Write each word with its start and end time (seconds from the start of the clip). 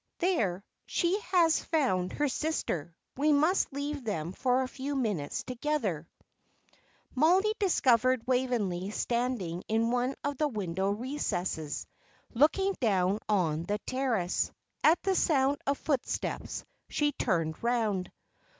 There, 0.17 0.63
she 0.87 1.19
has 1.31 1.63
found 1.63 2.13
her 2.13 2.27
sister; 2.27 2.95
we 3.17 3.31
must 3.31 3.71
leave 3.71 4.03
them 4.03 4.31
for 4.31 4.63
a 4.63 4.67
few 4.67 4.95
minutes 4.95 5.43
together." 5.43 6.07
Mollie 7.13 7.53
discovered 7.59 8.23
Waveney 8.25 8.89
standing 8.89 9.61
in 9.67 9.91
one 9.91 10.15
of 10.23 10.37
the 10.39 10.47
window 10.47 10.89
recesses, 10.89 11.85
looking 12.33 12.73
down 12.81 13.19
on 13.29 13.65
the 13.65 13.77
terrace. 13.85 14.51
At 14.83 14.99
the 15.03 15.13
sound 15.13 15.59
of 15.67 15.77
footsteps, 15.77 16.65
she 16.89 17.11
turned 17.11 17.61
round. 17.63 18.11